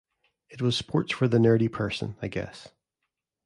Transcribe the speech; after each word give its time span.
It 0.49 0.63
was 0.63 0.75
sports 0.75 1.13
for 1.13 1.27
the 1.27 1.37
nerdy 1.37 1.71
person, 1.71 2.17
I 2.23 2.27
guess. 2.27 2.69